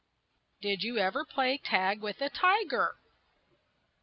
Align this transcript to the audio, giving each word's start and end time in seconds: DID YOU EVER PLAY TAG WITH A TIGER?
DID 0.63 0.81
YOU 0.81 0.97
EVER 0.97 1.23
PLAY 1.25 1.59
TAG 1.59 2.01
WITH 2.01 2.21
A 2.23 2.29
TIGER? 2.31 2.95